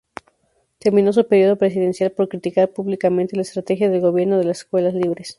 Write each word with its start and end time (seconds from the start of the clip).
Terminó 0.79 1.13
su 1.13 1.27
período 1.27 1.59
presidencial 1.59 2.11
por 2.11 2.27
criticar 2.27 2.71
públicamente 2.73 3.35
la 3.35 3.43
estrategia 3.43 3.87
del 3.87 4.01
Gobierno 4.01 4.39
de 4.39 4.49
Escuelas 4.51 4.95
Libres. 4.95 5.29